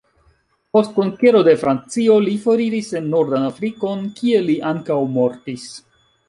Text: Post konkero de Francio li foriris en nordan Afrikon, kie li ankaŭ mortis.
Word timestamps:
Post 0.75 0.93
konkero 0.93 1.41
de 1.47 1.53
Francio 1.63 2.15
li 2.27 2.33
foriris 2.45 2.89
en 3.01 3.11
nordan 3.13 3.45
Afrikon, 3.51 4.03
kie 4.21 4.41
li 4.49 4.57
ankaŭ 4.73 4.99
mortis. 5.21 5.69